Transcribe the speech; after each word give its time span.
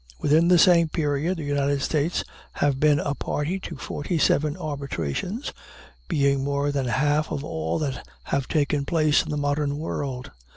Within 0.19 0.47
the 0.47 0.57
same 0.57 0.89
period 0.89 1.37
the 1.37 1.43
United 1.43 1.79
States 1.83 2.23
have 2.53 2.79
been 2.79 2.97
a 2.97 3.13
party 3.13 3.59
to 3.59 3.75
forty 3.75 4.17
seven 4.17 4.57
arbitrations 4.57 5.53
being 6.07 6.43
more 6.43 6.71
than 6.71 6.87
half 6.87 7.31
of 7.31 7.43
all 7.43 7.77
that 7.77 8.07
have 8.23 8.47
taken 8.47 8.83
place 8.83 9.21
in 9.21 9.29
the 9.29 9.37
modern 9.37 9.77
world. 9.77 10.31